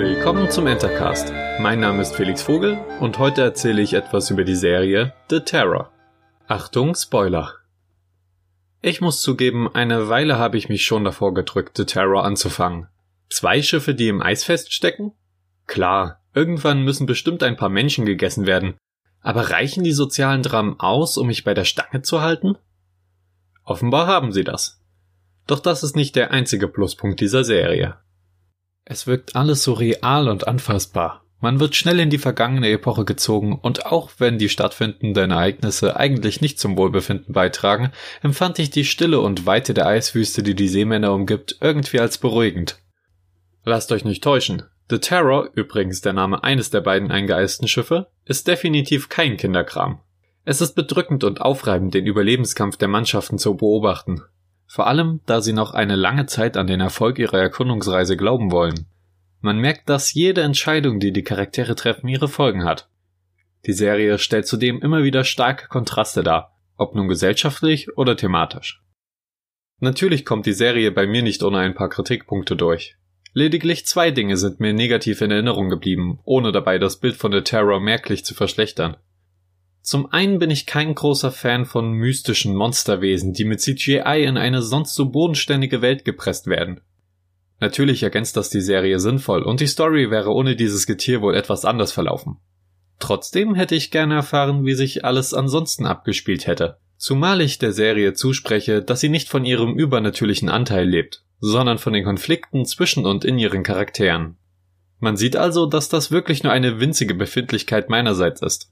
Willkommen 0.00 0.50
zum 0.50 0.66
Entercast. 0.66 1.30
Mein 1.58 1.80
Name 1.80 2.00
ist 2.00 2.16
Felix 2.16 2.40
Vogel 2.40 2.78
und 3.00 3.18
heute 3.18 3.42
erzähle 3.42 3.82
ich 3.82 3.92
etwas 3.92 4.30
über 4.30 4.44
die 4.44 4.56
Serie 4.56 5.12
The 5.28 5.40
Terror. 5.40 5.92
Achtung, 6.46 6.94
Spoiler. 6.94 7.56
Ich 8.80 9.02
muss 9.02 9.20
zugeben, 9.20 9.68
eine 9.68 10.08
Weile 10.08 10.38
habe 10.38 10.56
ich 10.56 10.70
mich 10.70 10.86
schon 10.86 11.04
davor 11.04 11.34
gedrückt, 11.34 11.76
The 11.76 11.84
Terror 11.84 12.24
anzufangen. 12.24 12.88
Zwei 13.28 13.60
Schiffe, 13.60 13.94
die 13.94 14.08
im 14.08 14.22
Eis 14.22 14.42
feststecken? 14.42 15.12
Klar, 15.66 16.22
irgendwann 16.32 16.82
müssen 16.82 17.04
bestimmt 17.04 17.42
ein 17.42 17.58
paar 17.58 17.68
Menschen 17.68 18.06
gegessen 18.06 18.46
werden. 18.46 18.78
Aber 19.20 19.50
reichen 19.50 19.84
die 19.84 19.92
sozialen 19.92 20.42
Dramen 20.42 20.80
aus, 20.80 21.18
um 21.18 21.26
mich 21.26 21.44
bei 21.44 21.52
der 21.52 21.66
Stange 21.66 22.00
zu 22.00 22.22
halten? 22.22 22.56
Offenbar 23.64 24.06
haben 24.06 24.32
sie 24.32 24.44
das. 24.44 24.80
Doch 25.46 25.60
das 25.60 25.82
ist 25.82 25.94
nicht 25.94 26.16
der 26.16 26.30
einzige 26.30 26.68
Pluspunkt 26.68 27.20
dieser 27.20 27.44
Serie. 27.44 27.98
Es 28.90 29.06
wirkt 29.06 29.36
alles 29.36 29.62
so 29.62 29.74
real 29.74 30.28
und 30.28 30.48
anfassbar. 30.48 31.22
Man 31.38 31.60
wird 31.60 31.76
schnell 31.76 32.00
in 32.00 32.10
die 32.10 32.18
vergangene 32.18 32.68
Epoche 32.70 33.04
gezogen 33.04 33.56
und 33.56 33.86
auch 33.86 34.10
wenn 34.18 34.36
die 34.36 34.48
stattfindenden 34.48 35.30
Ereignisse 35.30 35.96
eigentlich 35.96 36.40
nicht 36.40 36.58
zum 36.58 36.76
Wohlbefinden 36.76 37.32
beitragen, 37.32 37.92
empfand 38.20 38.58
ich 38.58 38.70
die 38.70 38.84
Stille 38.84 39.20
und 39.20 39.46
Weite 39.46 39.74
der 39.74 39.86
Eiswüste, 39.86 40.42
die 40.42 40.56
die 40.56 40.66
Seemänner 40.66 41.12
umgibt, 41.12 41.56
irgendwie 41.60 42.00
als 42.00 42.18
beruhigend. 42.18 42.80
Lasst 43.64 43.92
euch 43.92 44.04
nicht 44.04 44.24
täuschen. 44.24 44.64
The 44.90 44.98
Terror, 44.98 45.50
übrigens 45.54 46.00
der 46.00 46.12
Name 46.12 46.42
eines 46.42 46.70
der 46.70 46.80
beiden 46.80 47.12
eingeeisten 47.12 47.68
Schiffe, 47.68 48.08
ist 48.24 48.48
definitiv 48.48 49.08
kein 49.08 49.36
Kinderkram. 49.36 50.00
Es 50.44 50.60
ist 50.60 50.74
bedrückend 50.74 51.22
und 51.22 51.40
aufreibend, 51.40 51.94
den 51.94 52.06
Überlebenskampf 52.06 52.76
der 52.76 52.88
Mannschaften 52.88 53.38
zu 53.38 53.56
beobachten. 53.56 54.22
Vor 54.72 54.86
allem, 54.86 55.18
da 55.26 55.40
sie 55.40 55.52
noch 55.52 55.74
eine 55.74 55.96
lange 55.96 56.26
Zeit 56.26 56.56
an 56.56 56.68
den 56.68 56.78
Erfolg 56.78 57.18
ihrer 57.18 57.40
Erkundungsreise 57.40 58.16
glauben 58.16 58.52
wollen. 58.52 58.86
Man 59.40 59.58
merkt, 59.58 59.88
dass 59.88 60.14
jede 60.14 60.42
Entscheidung, 60.42 61.00
die 61.00 61.12
die 61.12 61.24
Charaktere 61.24 61.74
treffen, 61.74 62.06
ihre 62.06 62.28
Folgen 62.28 62.64
hat. 62.64 62.88
Die 63.66 63.72
Serie 63.72 64.16
stellt 64.20 64.46
zudem 64.46 64.80
immer 64.80 65.02
wieder 65.02 65.24
starke 65.24 65.66
Kontraste 65.66 66.22
dar, 66.22 66.56
ob 66.76 66.94
nun 66.94 67.08
gesellschaftlich 67.08 67.96
oder 67.98 68.16
thematisch. 68.16 68.80
Natürlich 69.80 70.24
kommt 70.24 70.46
die 70.46 70.52
Serie 70.52 70.92
bei 70.92 71.04
mir 71.04 71.24
nicht 71.24 71.42
ohne 71.42 71.58
ein 71.58 71.74
paar 71.74 71.88
Kritikpunkte 71.88 72.54
durch. 72.54 72.94
Lediglich 73.32 73.86
zwei 73.86 74.12
Dinge 74.12 74.36
sind 74.36 74.60
mir 74.60 74.72
negativ 74.72 75.20
in 75.20 75.32
Erinnerung 75.32 75.68
geblieben, 75.68 76.20
ohne 76.22 76.52
dabei 76.52 76.78
das 76.78 77.00
Bild 77.00 77.16
von 77.16 77.32
The 77.32 77.40
Terror 77.40 77.80
merklich 77.80 78.24
zu 78.24 78.34
verschlechtern. 78.34 78.96
Zum 79.82 80.12
einen 80.12 80.38
bin 80.38 80.50
ich 80.50 80.66
kein 80.66 80.94
großer 80.94 81.32
Fan 81.32 81.64
von 81.64 81.92
mystischen 81.92 82.54
Monsterwesen, 82.54 83.32
die 83.32 83.44
mit 83.44 83.60
CGI 83.60 84.24
in 84.24 84.36
eine 84.36 84.62
sonst 84.62 84.94
so 84.94 85.10
bodenständige 85.10 85.82
Welt 85.82 86.04
gepresst 86.04 86.46
werden. 86.46 86.80
Natürlich 87.60 88.02
ergänzt 88.02 88.36
das 88.36 88.50
die 88.50 88.60
Serie 88.60 88.98
sinnvoll 89.00 89.42
und 89.42 89.60
die 89.60 89.66
Story 89.66 90.10
wäre 90.10 90.32
ohne 90.32 90.56
dieses 90.56 90.86
Getier 90.86 91.20
wohl 91.20 91.34
etwas 91.34 91.64
anders 91.64 91.92
verlaufen. 91.92 92.38
Trotzdem 92.98 93.54
hätte 93.54 93.74
ich 93.74 93.90
gerne 93.90 94.14
erfahren, 94.14 94.64
wie 94.64 94.74
sich 94.74 95.04
alles 95.04 95.34
ansonsten 95.34 95.86
abgespielt 95.86 96.46
hätte. 96.46 96.78
Zumal 96.96 97.40
ich 97.40 97.58
der 97.58 97.72
Serie 97.72 98.12
zuspreche, 98.12 98.82
dass 98.82 99.00
sie 99.00 99.08
nicht 99.08 99.28
von 99.28 99.46
ihrem 99.46 99.74
übernatürlichen 99.74 100.50
Anteil 100.50 100.86
lebt, 100.86 101.24
sondern 101.40 101.78
von 101.78 101.94
den 101.94 102.04
Konflikten 102.04 102.66
zwischen 102.66 103.06
und 103.06 103.24
in 103.24 103.38
ihren 103.38 103.62
Charakteren. 103.62 104.36
Man 104.98 105.16
sieht 105.16 105.34
also, 105.34 105.64
dass 105.64 105.88
das 105.88 106.10
wirklich 106.10 106.42
nur 106.42 106.52
eine 106.52 106.78
winzige 106.78 107.14
Befindlichkeit 107.14 107.88
meinerseits 107.88 108.42
ist. 108.42 108.70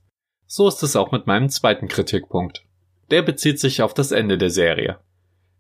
So 0.51 0.67
ist 0.67 0.83
es 0.83 0.97
auch 0.97 1.13
mit 1.13 1.27
meinem 1.27 1.51
zweiten 1.51 1.89
Kritikpunkt. 1.89 2.65
Der 3.11 3.21
bezieht 3.21 3.61
sich 3.61 3.83
auf 3.83 3.93
das 3.93 4.13
Ende 4.13 4.39
der 4.39 4.49
Serie. 4.49 4.99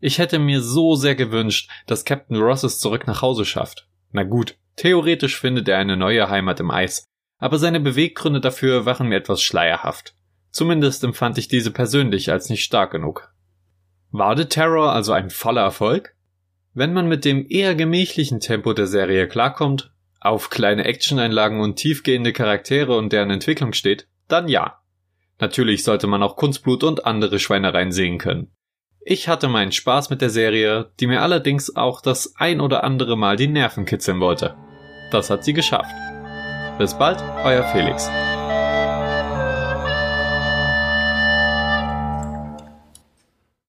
Ich 0.00 0.18
hätte 0.18 0.38
mir 0.38 0.62
so 0.62 0.94
sehr 0.94 1.14
gewünscht, 1.14 1.70
dass 1.86 2.06
Captain 2.06 2.38
Ross 2.38 2.62
es 2.62 2.80
zurück 2.80 3.06
nach 3.06 3.20
Hause 3.20 3.44
schafft. 3.44 3.86
Na 4.12 4.22
gut, 4.22 4.56
theoretisch 4.76 5.38
findet 5.38 5.68
er 5.68 5.76
eine 5.76 5.98
neue 5.98 6.30
Heimat 6.30 6.60
im 6.60 6.70
Eis, 6.70 7.04
aber 7.36 7.58
seine 7.58 7.80
Beweggründe 7.80 8.40
dafür 8.40 8.86
waren 8.86 9.08
mir 9.08 9.16
etwas 9.16 9.42
schleierhaft. 9.42 10.14
Zumindest 10.52 11.04
empfand 11.04 11.36
ich 11.36 11.48
diese 11.48 11.70
persönlich 11.70 12.32
als 12.32 12.48
nicht 12.48 12.64
stark 12.64 12.90
genug. 12.90 13.34
War 14.10 14.38
The 14.38 14.46
Terror 14.46 14.92
also 14.94 15.12
ein 15.12 15.28
voller 15.28 15.62
Erfolg? 15.62 16.14
Wenn 16.72 16.94
man 16.94 17.08
mit 17.08 17.26
dem 17.26 17.44
eher 17.46 17.74
gemächlichen 17.74 18.40
Tempo 18.40 18.72
der 18.72 18.86
Serie 18.86 19.28
klarkommt, 19.28 19.92
auf 20.18 20.48
kleine 20.48 20.84
Actioneinlagen 20.84 21.60
und 21.60 21.76
tiefgehende 21.76 22.32
Charaktere 22.32 22.96
und 22.96 23.12
deren 23.12 23.30
Entwicklung 23.30 23.74
steht, 23.74 24.08
dann 24.28 24.48
ja. 24.48 24.80
Natürlich 25.40 25.84
sollte 25.84 26.06
man 26.06 26.22
auch 26.22 26.36
Kunstblut 26.36 26.84
und 26.84 27.06
andere 27.06 27.38
Schweinereien 27.38 27.92
sehen 27.92 28.18
können. 28.18 28.52
Ich 29.00 29.28
hatte 29.28 29.48
meinen 29.48 29.72
Spaß 29.72 30.10
mit 30.10 30.20
der 30.20 30.30
Serie, 30.30 30.90
die 31.00 31.06
mir 31.06 31.22
allerdings 31.22 31.74
auch 31.76 32.02
das 32.02 32.34
ein 32.36 32.60
oder 32.60 32.84
andere 32.84 33.16
Mal 33.16 33.36
die 33.36 33.48
Nerven 33.48 33.86
kitzeln 33.86 34.20
wollte. 34.20 34.54
Das 35.10 35.30
hat 35.30 35.44
sie 35.44 35.54
geschafft. 35.54 35.94
Bis 36.78 36.94
bald, 36.94 37.22
euer 37.44 37.64
Felix. 37.64 38.10